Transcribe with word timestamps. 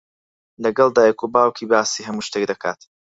لەگەڵ 0.63 0.89
دایک 0.97 1.19
و 1.21 1.31
باوکی 1.35 1.69
باسی 1.71 2.05
هەموو 2.07 2.25
شتێک 2.27 2.43
دەکات. 2.51 2.79